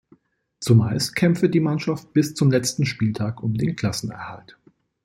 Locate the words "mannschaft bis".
1.59-2.33